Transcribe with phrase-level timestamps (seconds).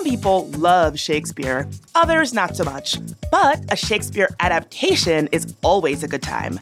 [0.00, 2.96] Some people love Shakespeare, others not so much.
[3.30, 6.58] But a Shakespeare adaptation is always a good time.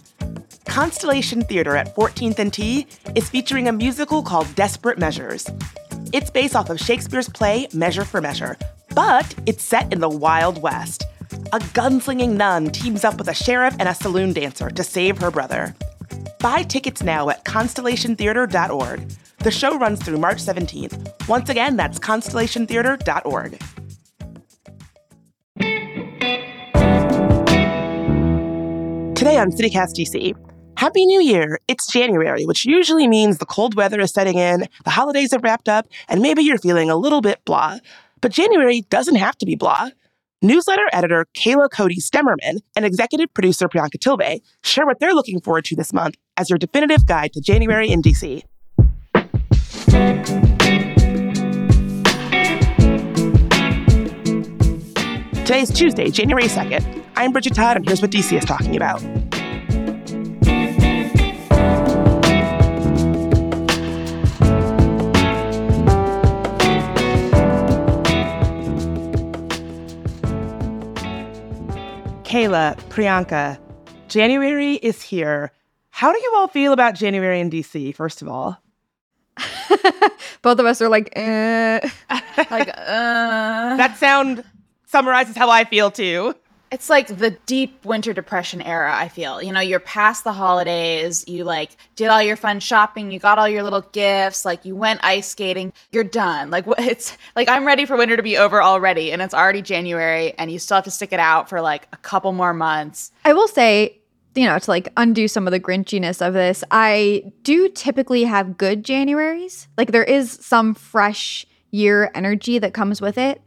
[0.65, 5.49] Constellation Theater at 14th and T is featuring a musical called Desperate Measures.
[6.13, 8.57] It's based off of Shakespeare's play Measure for Measure,
[8.97, 11.05] but it's set in the Wild West.
[11.53, 15.31] A gunslinging nun teams up with a sheriff and a saloon dancer to save her
[15.31, 15.77] brother.
[16.41, 19.09] Buy tickets now at constellationtheater.org.
[19.39, 21.29] The show runs through March 17th.
[21.29, 23.59] Once again, that's constellationtheater.org.
[29.15, 30.35] Today on CityCast DC,
[30.77, 31.59] Happy New Year!
[31.67, 35.69] It's January, which usually means the cold weather is setting in, the holidays have wrapped
[35.69, 37.79] up, and maybe you're feeling a little bit blah.
[38.21, 39.91] But January doesn't have to be blah.
[40.41, 45.65] Newsletter editor Kayla Cody Stemmerman and executive producer Priyanka Tilve share what they're looking forward
[45.65, 48.45] to this month as your definitive guide to January in DC.
[55.45, 57.05] Today is Tuesday, January 2nd.
[57.17, 59.03] I'm Bridget Todd, and here's what DC is talking about.
[72.39, 73.59] Kayla, Priyanka,
[74.07, 75.51] January is here.
[75.91, 78.63] How do you all feel about January in DC, first of all?
[80.43, 81.81] Both of us are like, eh.
[82.49, 83.75] like, uh.
[83.77, 84.45] That sound
[84.87, 86.33] summarizes how I feel too.
[86.71, 89.43] It's like the deep winter depression era, I feel.
[89.43, 93.39] You know, you're past the holidays, you like did all your fun shopping, you got
[93.39, 96.51] all your little gifts, like you went ice skating, you're done.
[96.51, 100.35] Like it's like I'm ready for winter to be over already and it's already January
[100.39, 103.13] and you still have to stick it out for like a couple more months.
[103.25, 103.99] I will say,
[104.35, 108.59] you know, to like undo some of the grinchiness of this, I do typically have
[108.59, 109.67] good Januaries.
[109.77, 113.43] Like there is some fresh year energy that comes with it.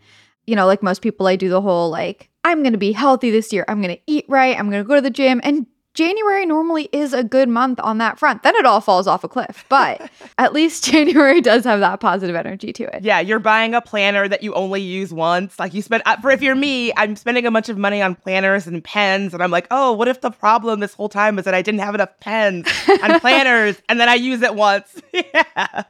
[0.47, 3.31] You know, like most people, I do the whole like I'm going to be healthy
[3.31, 3.65] this year.
[3.67, 4.57] I'm going to eat right.
[4.57, 5.41] I'm going to go to the gym.
[5.43, 8.43] And January normally is a good month on that front.
[8.43, 9.65] Then it all falls off a cliff.
[9.67, 13.03] But at least January does have that positive energy to it.
[13.03, 15.59] Yeah, you're buying a planner that you only use once.
[15.59, 18.15] Like you spend, uh, for if you're me, I'm spending a bunch of money on
[18.15, 19.33] planners and pens.
[19.33, 21.81] And I'm like, oh, what if the problem this whole time is that I didn't
[21.81, 22.67] have enough pens
[23.01, 25.01] and planners and then I use it once?
[25.13, 25.83] yeah.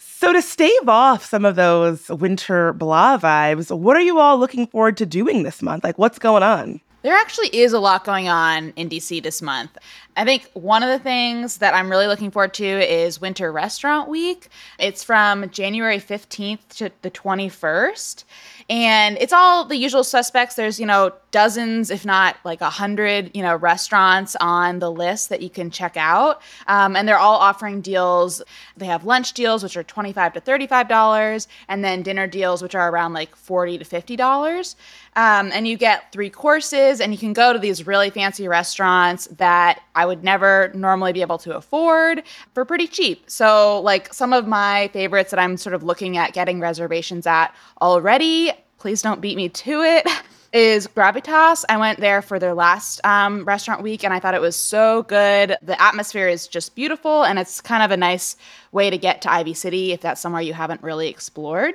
[0.00, 4.68] So, to stave off some of those winter blah vibes, what are you all looking
[4.68, 5.82] forward to doing this month?
[5.82, 6.80] Like, what's going on?
[7.02, 9.76] There actually is a lot going on in DC this month.
[10.18, 14.08] I think one of the things that I'm really looking forward to is Winter Restaurant
[14.08, 14.48] Week.
[14.80, 18.24] It's from January 15th to the 21st.
[18.68, 20.56] And it's all the usual suspects.
[20.56, 25.28] There's, you know, dozens, if not like a hundred, you know, restaurants on the list
[25.28, 26.42] that you can check out.
[26.66, 28.42] Um, and they're all offering deals.
[28.76, 32.90] They have lunch deals, which are 25 to $35, and then dinner deals, which are
[32.90, 34.74] around like 40 to $50.
[35.16, 39.26] Um, and you get three courses, and you can go to these really fancy restaurants
[39.38, 42.22] that I would never normally be able to afford
[42.54, 43.30] for pretty cheap.
[43.30, 47.54] So, like some of my favorites that I'm sort of looking at getting reservations at
[47.80, 50.08] already, please don't beat me to it.
[50.50, 51.66] Is Gravitas.
[51.68, 55.02] I went there for their last um, restaurant week and I thought it was so
[55.02, 55.54] good.
[55.60, 58.34] The atmosphere is just beautiful and it's kind of a nice
[58.72, 61.74] way to get to Ivy City if that's somewhere you haven't really explored.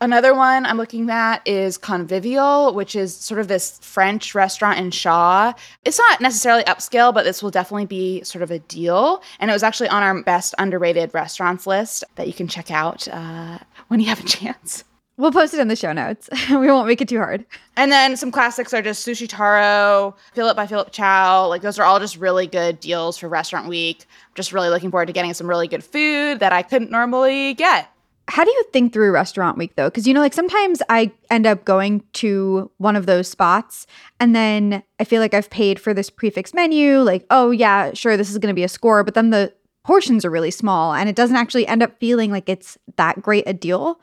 [0.00, 4.90] Another one I'm looking at is Convivial, which is sort of this French restaurant in
[4.90, 5.54] Shaw.
[5.86, 9.22] It's not necessarily upscale, but this will definitely be sort of a deal.
[9.40, 13.08] And it was actually on our best underrated restaurants list that you can check out
[13.08, 13.58] uh,
[13.88, 14.84] when you have a chance.
[15.16, 16.28] We'll post it in the show notes.
[16.50, 17.46] we won't make it too hard.
[17.76, 21.46] And then some classics are just Sushi Taro, Philippe by Philippe Chow.
[21.48, 24.04] Like those are all just really good deals for Restaurant Week.
[24.06, 27.54] I'm Just really looking forward to getting some really good food that I couldn't normally
[27.54, 27.90] get
[28.28, 29.88] how do you think through restaurant week though?
[29.88, 33.86] Because you know, like sometimes I end up going to one of those spots
[34.18, 37.92] and then I feel like I've paid for this prix fixe menu, like, oh yeah,
[37.94, 39.52] sure, this is gonna be a score, but then the
[39.84, 43.44] portions are really small and it doesn't actually end up feeling like it's that great
[43.46, 44.00] a deal.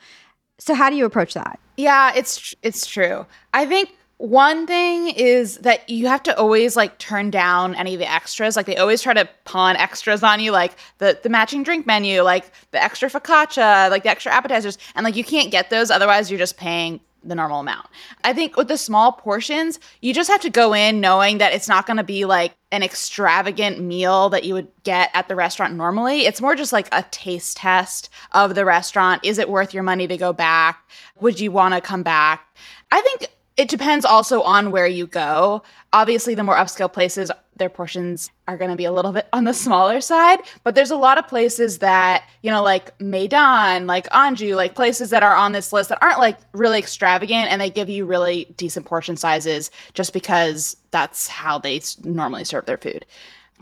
[0.58, 1.60] So how do you approach that?
[1.76, 3.26] Yeah, it's it's true.
[3.54, 3.90] I think
[4.24, 8.56] one thing is that you have to always like turn down any of the extras.
[8.56, 12.22] Like they always try to pawn extras on you, like the the matching drink menu,
[12.22, 16.32] like the extra focaccia, like the extra appetizers, and like you can't get those otherwise.
[16.32, 17.86] You're just paying the normal amount.
[18.24, 21.68] I think with the small portions, you just have to go in knowing that it's
[21.68, 25.76] not going to be like an extravagant meal that you would get at the restaurant
[25.76, 26.22] normally.
[26.22, 29.26] It's more just like a taste test of the restaurant.
[29.26, 30.82] Is it worth your money to go back?
[31.20, 32.56] Would you want to come back?
[32.90, 35.62] I think It depends also on where you go.
[35.92, 39.44] Obviously, the more upscale places, their portions are going to be a little bit on
[39.44, 40.40] the smaller side.
[40.64, 45.12] But there's a lot of places that, you know, like Maydan, like Anju, like places
[45.12, 48.46] that are on this list that aren't like really extravagant and they give you really
[48.58, 53.06] decent portion sizes just because that's how they normally serve their food.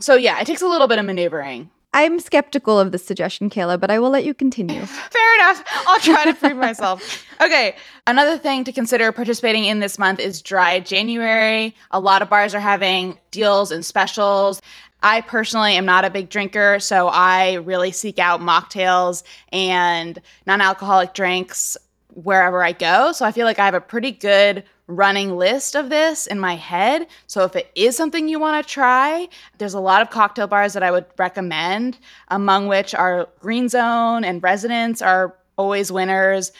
[0.00, 1.70] So, yeah, it takes a little bit of maneuvering.
[1.94, 4.80] I'm skeptical of this suggestion, Kayla, but I will let you continue.
[4.86, 5.62] Fair enough.
[5.86, 7.24] I'll try to prove myself.
[7.42, 7.74] Okay.
[8.06, 11.74] Another thing to consider participating in this month is dry January.
[11.90, 14.62] A lot of bars are having deals and specials.
[15.02, 20.60] I personally am not a big drinker, so I really seek out mocktails and non
[20.60, 21.76] alcoholic drinks
[22.14, 23.10] wherever I go.
[23.10, 24.62] So I feel like I have a pretty good
[24.96, 27.06] running list of this in my head.
[27.26, 29.28] So if it is something you want to try,
[29.58, 31.98] there's a lot of cocktail bars that I would recommend,
[32.28, 36.52] among which are Green Zone and Residence are always winners.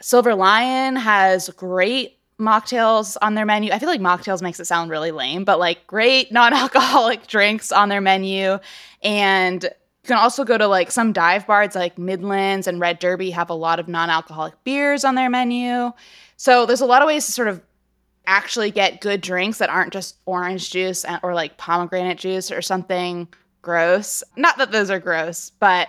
[0.00, 3.72] Silver Lion has great mocktails on their menu.
[3.72, 7.88] I feel like mocktails makes it sound really lame, but like great non-alcoholic drinks on
[7.88, 8.58] their menu
[9.02, 9.64] and
[10.06, 13.50] you can also go to like some dive bars like Midlands and Red Derby have
[13.50, 15.90] a lot of non-alcoholic beers on their menu.
[16.36, 17.60] So there's a lot of ways to sort of
[18.26, 23.28] actually get good drinks that aren't just orange juice or like pomegranate juice or something
[23.62, 24.22] gross.
[24.36, 25.88] Not that those are gross, but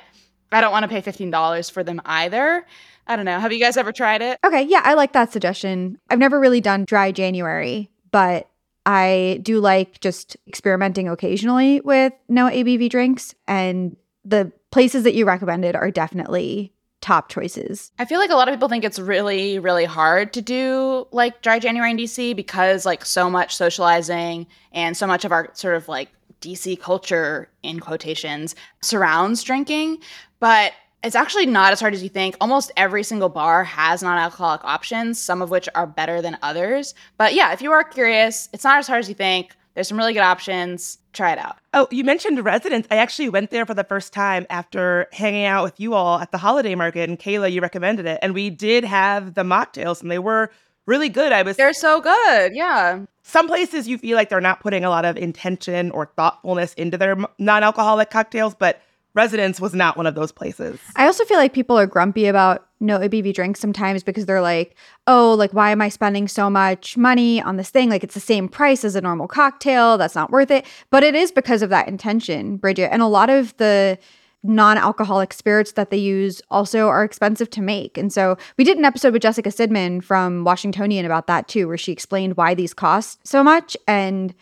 [0.52, 2.66] I don't want to pay $15 for them either.
[3.08, 3.40] I don't know.
[3.40, 4.40] Have you guys ever tried it?
[4.44, 6.00] Okay, yeah, I like that suggestion.
[6.10, 8.50] I've never really done dry January, but
[8.86, 15.26] I do like just experimenting occasionally with no ABV drinks and the places that you
[15.26, 16.74] recommended are definitely
[17.08, 17.90] top choices.
[18.00, 21.42] I feel like a lot of people think it's really, really hard to do like
[21.42, 25.76] dry January in DC because like so much socializing and so much of our sort
[25.76, 26.10] of like
[26.42, 30.00] DC culture in quotations surrounds drinking.
[30.42, 32.36] But it's actually not as hard as you think.
[32.42, 36.94] Almost every single bar has non alcoholic options, some of which are better than others.
[37.18, 39.56] But yeah, if you are curious, it's not as hard as you think.
[39.78, 40.98] There's some really good options.
[41.14, 41.58] Try it out.
[41.72, 42.88] Oh, you mentioned Residence.
[42.90, 46.32] I actually went there for the first time after hanging out with you all at
[46.32, 47.08] the holiday market.
[47.08, 48.18] And Kayla, you recommended it.
[48.24, 50.50] And we did have the mocktails, and they were
[50.88, 51.32] really good.
[51.32, 52.56] I was They're so good.
[52.56, 53.06] Yeah.
[53.22, 56.98] Some places you feel like they're not putting a lot of intention or thoughtfulness into
[56.98, 58.82] their non-alcoholic cocktails, but
[59.18, 60.80] Residence was not one of those places.
[60.96, 64.76] I also feel like people are grumpy about no ABV drinks sometimes because they're like,
[65.08, 67.90] oh, like, why am I spending so much money on this thing?
[67.90, 69.98] Like, it's the same price as a normal cocktail.
[69.98, 70.68] That's not worth it.
[70.92, 72.94] But it is because of that intention, Bridget.
[72.94, 73.98] And a lot of the
[74.44, 77.98] non alcoholic spirits that they use also are expensive to make.
[77.98, 81.78] And so we did an episode with Jessica Sidman from Washingtonian about that too, where
[81.78, 83.76] she explained why these cost so much.
[83.88, 84.36] And,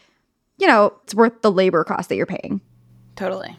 [0.58, 2.60] you know, it's worth the labor cost that you're paying.
[3.16, 3.56] Totally.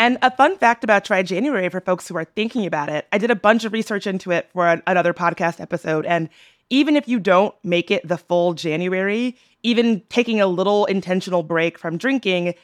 [0.00, 3.18] And a fun fact about Dry January for folks who are thinking about it, I
[3.18, 6.06] did a bunch of research into it for an, another podcast episode.
[6.06, 6.30] And
[6.70, 11.78] even if you don't make it the full January, even taking a little intentional break
[11.78, 12.54] from drinking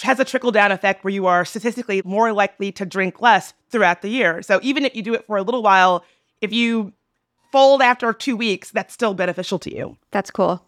[0.00, 4.00] has a trickle down effect where you are statistically more likely to drink less throughout
[4.02, 4.40] the year.
[4.42, 6.04] So even if you do it for a little while,
[6.40, 6.92] if you
[7.50, 9.96] fold after two weeks, that's still beneficial to you.
[10.12, 10.64] That's cool.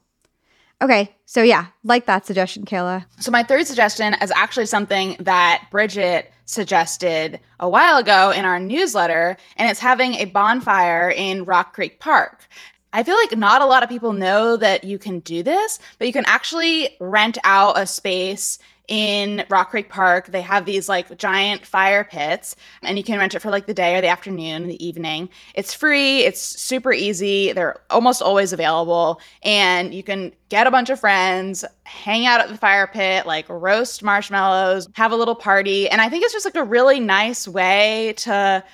[0.81, 3.05] Okay, so yeah, like that suggestion, Kayla.
[3.19, 8.61] So my third suggestion is actually something that Bridget suggested a while ago in our
[8.61, 12.47] newsletter, and it's having a bonfire in Rock Creek Park.
[12.93, 16.07] I feel like not a lot of people know that you can do this, but
[16.07, 18.59] you can actually rent out a space
[18.89, 20.27] in Rock Creek Park.
[20.29, 23.75] They have these like giant fire pits, and you can rent it for like the
[23.75, 25.29] day or the afternoon, the evening.
[25.55, 27.53] It's free, it's super easy.
[27.53, 32.49] They're almost always available, and you can get a bunch of friends, hang out at
[32.49, 35.89] the fire pit, like roast marshmallows, have a little party.
[35.89, 38.65] And I think it's just like a really nice way to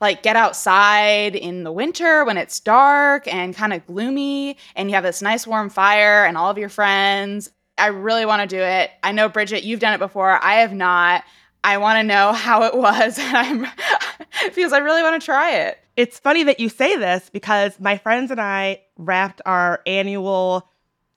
[0.00, 4.94] like get outside in the winter when it's dark and kind of gloomy and you
[4.94, 8.62] have this nice warm fire and all of your friends I really want to do
[8.62, 8.90] it.
[9.02, 10.30] I know Bridget, you've done it before.
[10.42, 11.24] I have not.
[11.62, 13.66] I want to know how it was, and I'm
[14.54, 15.78] because I really want to try it.
[15.96, 20.68] It's funny that you say this because my friends and I wrapped our annual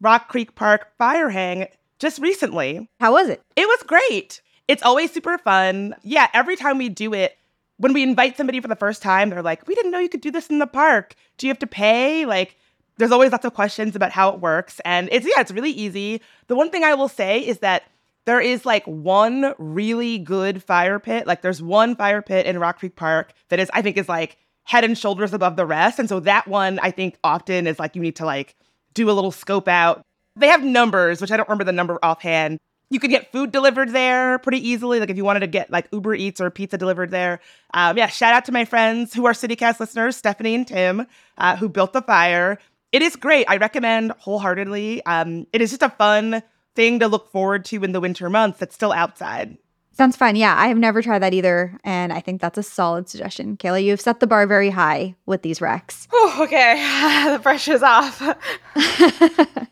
[0.01, 1.67] Rock Creek Park fire hang
[1.99, 2.87] just recently.
[2.99, 3.41] How was it?
[3.55, 4.41] It was great.
[4.67, 5.95] It's always super fun.
[6.03, 7.37] Yeah, every time we do it,
[7.77, 10.21] when we invite somebody for the first time, they're like, "We didn't know you could
[10.21, 11.15] do this in the park.
[11.37, 12.55] Do you have to pay?" Like
[12.97, 14.81] there's always lots of questions about how it works.
[14.83, 16.21] And it's, yeah, it's really easy.
[16.47, 17.83] The one thing I will say is that
[18.25, 21.27] there is like one really good fire pit.
[21.27, 24.37] Like there's one fire pit in Rock Creek Park that is, I think, is like
[24.63, 25.97] head and shoulders above the rest.
[25.97, 28.55] And so that one, I think, often is like you need to like
[28.93, 30.01] do a little scope out.
[30.35, 32.57] They have numbers, which I don't remember the number offhand.
[32.89, 34.99] You could get food delivered there pretty easily.
[34.99, 37.39] Like if you wanted to get like Uber Eats or pizza delivered there.
[37.73, 41.55] Um, yeah, shout out to my friends who are CityCast listeners, Stephanie and Tim, uh,
[41.55, 42.59] who built the fire
[42.97, 43.45] It is great.
[43.47, 45.05] I recommend wholeheartedly.
[45.05, 46.41] Um, it is just a fun
[46.73, 49.55] thing to look forward to in the winter months that's still outside.
[49.91, 50.35] Sounds fun.
[50.35, 51.77] Yeah, I have never tried that either.
[51.83, 53.55] And I think that's a solid suggestion.
[53.55, 56.07] Kayla, you've set the bar very high with these recs.
[56.11, 57.29] Oh, okay.
[57.33, 58.19] the pressure's off.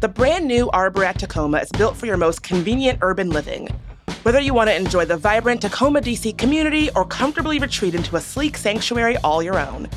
[0.00, 3.68] The brand new Arbor at Takoma is built for your most convenient urban living.
[4.22, 8.20] Whether you want to enjoy the vibrant Takoma DC community or comfortably retreat into a
[8.20, 9.88] sleek sanctuary all your own,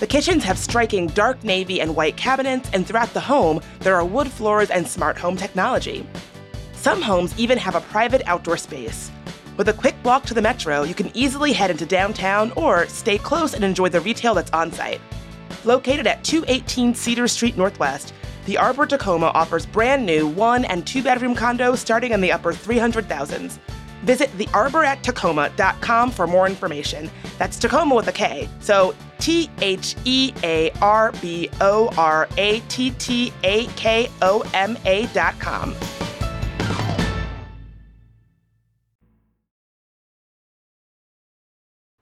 [0.00, 4.04] the kitchens have striking dark navy and white cabinets, and throughout the home, there are
[4.04, 6.06] wood floors and smart home technology.
[6.74, 9.10] Some homes even have a private outdoor space.
[9.56, 13.16] With a quick walk to the metro, you can easily head into downtown or stay
[13.16, 15.00] close and enjoy the retail that's on site.
[15.64, 18.12] Located at 218 Cedar Street Northwest,
[18.46, 22.52] the Arbor Takoma offers brand new one and two bedroom condos starting in the upper
[22.52, 23.58] 300,000s.
[24.02, 27.10] Visit thearborattakoma.com for more information.
[27.38, 28.48] That's Takoma with a K.
[28.60, 34.42] So T H E A R B O R A T T A K O
[34.54, 35.74] M A dot com.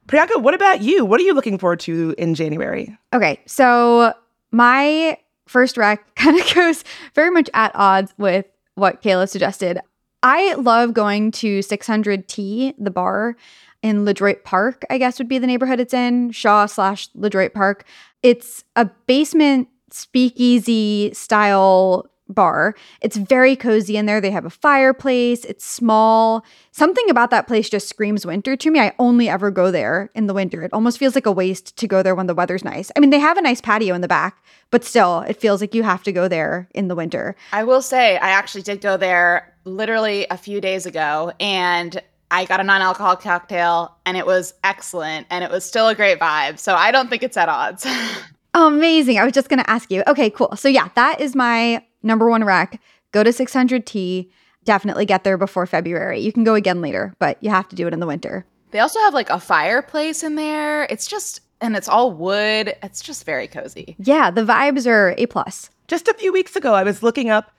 [0.07, 1.05] Priyanka, what about you?
[1.05, 2.97] What are you looking forward to in January?
[3.13, 4.15] Okay, so
[4.51, 5.19] my
[5.49, 9.81] first rec kind of goes very much at odds with what Kayla suggested.
[10.23, 13.37] I love going to 600T, the bar
[13.83, 17.85] in LeDroit Park, I guess would be the neighborhood it's in, Shaw slash LeDroit Park.
[18.23, 22.75] It's a basement speakeasy style bar.
[23.01, 24.21] It's very cozy in there.
[24.21, 26.45] They have a fireplace, it's small.
[26.73, 28.81] Something about that place just screams winter to me.
[28.81, 30.63] I only ever go there in the winter.
[30.63, 32.91] It almost feels like a waste to go there when the weather's nice.
[32.97, 35.75] I mean, they have a nice patio in the back, but still, it feels like
[35.75, 37.37] you have to go there in the winter.
[37.53, 42.45] I will say, I actually did go there literally a few days ago and I
[42.45, 46.19] got a non alcoholic cocktail and it was excellent and it was still a great
[46.19, 46.59] vibe.
[46.59, 47.87] So I don't think it's at odds.
[48.55, 49.19] Amazing.
[49.19, 50.03] I was just going to ask you.
[50.07, 50.57] Okay, cool.
[50.57, 52.81] So, yeah, that is my number one rec.
[53.13, 54.31] Go to 600T.
[54.65, 56.21] Definitely get there before February.
[56.21, 58.45] You can go again later, but you have to do it in the winter.
[58.71, 60.85] They also have like a fireplace in there.
[60.85, 62.77] It's just, and it's all wood.
[62.83, 63.97] It's just very cozy.
[63.99, 65.71] Yeah, the vibes are A plus.
[65.87, 67.51] Just a few weeks ago, I was looking up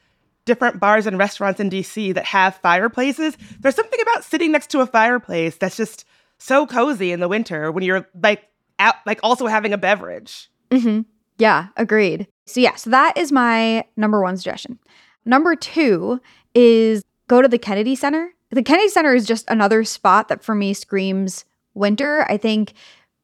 [0.46, 3.38] different bars and restaurants in DC that have fireplaces.
[3.60, 6.06] There's something about sitting next to a fireplace that's just
[6.38, 8.48] so cozy in the winter when you're like
[8.80, 10.50] out, like also having a beverage.
[10.72, 11.02] Mm-hmm.
[11.40, 12.28] Yeah, agreed.
[12.46, 14.78] So, yeah, so that is my number one suggestion.
[15.26, 16.20] Number two
[16.54, 18.34] is go to the Kennedy Center.
[18.52, 22.26] The Kennedy Center is just another spot that for me screams winter.
[22.30, 22.74] I think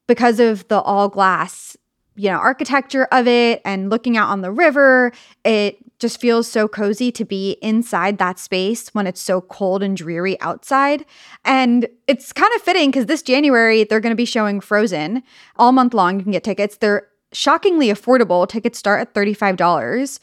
[0.06, 1.76] because of the all glass,
[2.14, 5.12] you know, architecture of it and looking out on the river,
[5.44, 9.96] it just feels so cozy to be inside that space when it's so cold and
[9.96, 11.04] dreary outside.
[11.44, 15.22] And it's kind of fitting because this January, they're going to be showing Frozen
[15.56, 16.18] all month long.
[16.18, 16.76] You can get tickets.
[16.76, 18.48] They're shockingly affordable.
[18.48, 20.18] Tickets start at $35.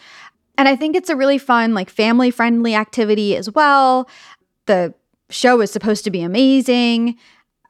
[0.58, 4.10] And I think it's a really fun, like family friendly activity as well.
[4.66, 4.94] The
[5.30, 7.18] show is supposed to be amazing.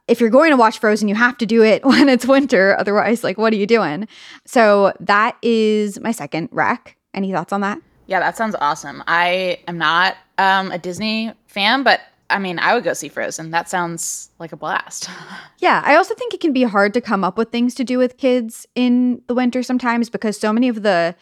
[0.06, 2.76] If you're going to watch Frozen, you have to do it when it's winter.
[2.78, 4.08] Otherwise, like, what are you doing?
[4.46, 6.96] So that is my second rec.
[7.12, 7.78] Any thoughts on that?
[8.06, 9.02] Yeah, that sounds awesome.
[9.06, 13.50] I am not um, a Disney fan, but I mean, I would go see Frozen.
[13.50, 15.10] That sounds like a blast.
[15.58, 17.98] yeah, I also think it can be hard to come up with things to do
[17.98, 21.14] with kids in the winter sometimes because so many of the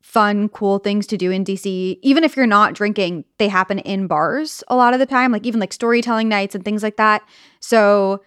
[0.00, 4.06] fun, cool things to do in DC, even if you're not drinking, they happen in
[4.06, 7.26] bars a lot of the time, like even like storytelling nights and things like that.
[7.60, 8.22] So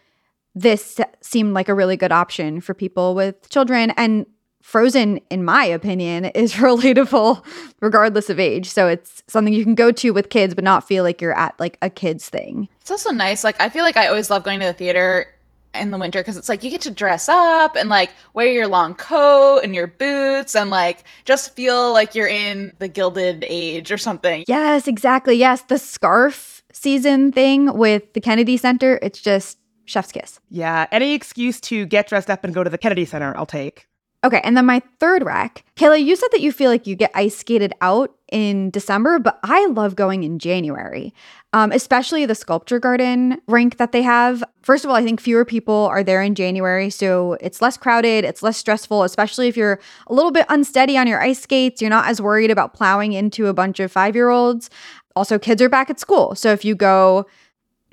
[0.56, 3.92] this seemed like a really good option for people with children.
[3.92, 4.26] And
[4.68, 7.42] Frozen, in my opinion, is relatable
[7.80, 8.70] regardless of age.
[8.70, 11.58] So it's something you can go to with kids, but not feel like you're at
[11.58, 12.68] like a kid's thing.
[12.82, 13.46] It's also nice.
[13.46, 15.28] Like, I feel like I always love going to the theater
[15.74, 18.68] in the winter because it's like you get to dress up and like wear your
[18.68, 23.90] long coat and your boots and like just feel like you're in the gilded age
[23.90, 24.44] or something.
[24.50, 25.36] Yes, exactly.
[25.36, 30.42] Yes, the scarf season thing with the Kennedy Center, it's just chef's kiss.
[30.50, 33.87] Yeah, any excuse to get dressed up and go to the Kennedy Center, I'll take.
[34.24, 37.12] Okay, and then my third rec, Kayla, you said that you feel like you get
[37.14, 41.14] ice skated out in December, but I love going in January,
[41.54, 44.44] um, especially the sculpture garden rink that they have.
[44.64, 48.26] First of all, I think fewer people are there in January, so it's less crowded,
[48.26, 51.80] it's less stressful, especially if you're a little bit unsteady on your ice skates.
[51.80, 54.72] You're not as worried about plowing into a bunch of five year olds.
[55.16, 57.28] Also, kids are back at school, so if you go,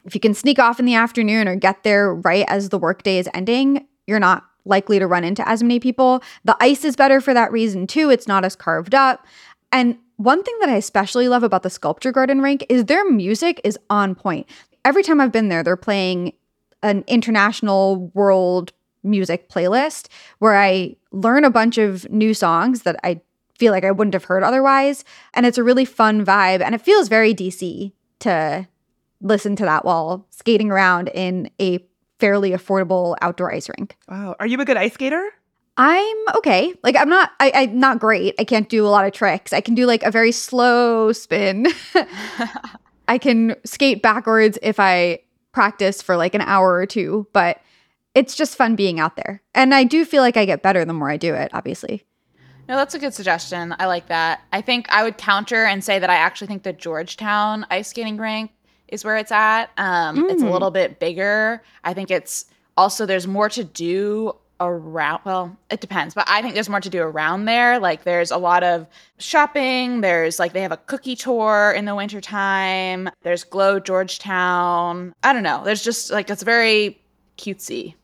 [0.07, 3.19] if you can sneak off in the afternoon or get there right as the workday
[3.19, 6.23] is ending, you're not likely to run into as many people.
[6.45, 8.11] The ice is better for that reason too.
[8.11, 9.27] It's not as carved up.
[9.73, 13.61] And one thing that I especially love about the sculpture garden rink is their music
[13.65, 14.49] is on point.
[14.85, 16.33] Every time I've been there, they're playing
[16.83, 23.21] an international world music playlist where I learn a bunch of new songs that I
[23.59, 25.05] feel like I wouldn't have heard otherwise.
[25.33, 26.61] And it's a really fun vibe.
[26.61, 28.69] And it feels very DC to
[29.21, 31.85] listen to that while skating around in a
[32.19, 33.97] fairly affordable outdoor ice rink.
[34.09, 34.37] Wow.
[34.39, 35.31] Are you a good ice skater?
[35.77, 36.73] I'm okay.
[36.83, 38.35] Like I'm not I, I'm not great.
[38.39, 39.53] I can't do a lot of tricks.
[39.53, 41.67] I can do like a very slow spin.
[43.09, 45.21] I can skate backwards if I
[45.53, 47.61] practice for like an hour or two, but
[48.15, 49.43] it's just fun being out there.
[49.55, 52.05] And I do feel like I get better the more I do it, obviously.
[52.69, 53.75] No, that's a good suggestion.
[53.79, 54.41] I like that.
[54.53, 58.17] I think I would counter and say that I actually think the Georgetown ice skating
[58.17, 58.53] rink
[58.89, 59.71] is where it's at.
[59.77, 60.31] Um, mm.
[60.31, 61.63] It's a little bit bigger.
[61.85, 66.55] I think it's also there's more to do around well it depends but i think
[66.55, 68.87] there's more to do around there like there's a lot of
[69.19, 75.33] shopping there's like they have a cookie tour in the wintertime there's glow georgetown i
[75.33, 77.01] don't know there's just like it's very
[77.37, 77.95] cutesy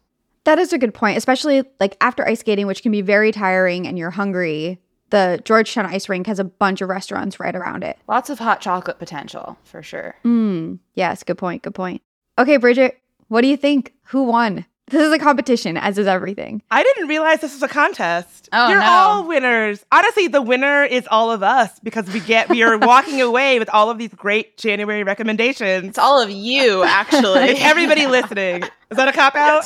[0.43, 3.87] that is a good point especially like after ice skating which can be very tiring
[3.87, 4.77] and you're hungry
[5.11, 8.61] the georgetown ice rink has a bunch of restaurants right around it lots of hot
[8.61, 12.03] chocolate potential for sure mm, yes good point good point
[12.39, 16.63] okay bridget what do you think who won this is a competition, as is everything.
[16.69, 18.49] I didn't realize this was a contest.
[18.53, 18.87] Oh, You're no.
[18.87, 19.85] all winners.
[19.93, 23.71] Honestly, the winner is all of us because we get we are walking away with
[23.71, 25.91] all of these great January recommendations.
[25.91, 27.51] It's all of you, actually.
[27.61, 28.65] Everybody listening.
[28.91, 29.65] Is that a cop out?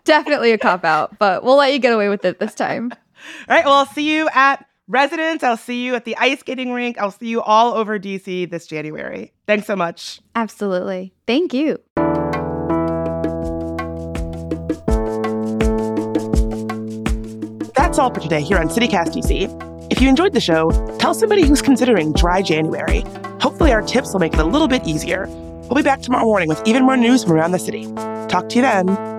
[0.04, 2.92] Definitely a cop out, but we'll let you get away with it this time.
[3.48, 3.64] All right.
[3.64, 5.42] Well, I'll see you at Residence.
[5.42, 6.98] I'll see you at the ice skating rink.
[6.98, 9.32] I'll see you all over DC this January.
[9.46, 10.20] Thanks so much.
[10.34, 11.12] Absolutely.
[11.26, 11.78] Thank you.
[17.74, 19.92] That's all for today here on CityCast DC.
[19.92, 23.02] If you enjoyed the show, tell somebody who's considering dry January.
[23.40, 25.26] Hopefully, our tips will make it a little bit easier.
[25.28, 27.86] We'll be back tomorrow morning with even more news from around the city.
[28.28, 29.15] Talk to you then.